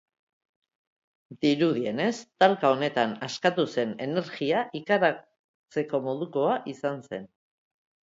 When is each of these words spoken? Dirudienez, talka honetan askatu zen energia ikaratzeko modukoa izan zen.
Dirudienez, 1.45 2.15
talka 2.43 2.71
honetan 2.75 3.13
askatu 3.27 3.65
zen 3.73 3.91
energia 4.05 4.63
ikaratzeko 4.79 6.01
modukoa 6.07 6.57
izan 6.73 6.99
zen. 7.11 7.29